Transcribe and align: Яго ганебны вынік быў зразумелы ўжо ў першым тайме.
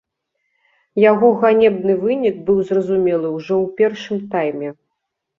Яго 1.01 1.27
ганебны 1.41 1.93
вынік 2.03 2.39
быў 2.47 2.57
зразумелы 2.69 3.27
ўжо 3.35 3.55
ў 3.59 3.75
першым 3.83 4.17
тайме. 4.33 4.73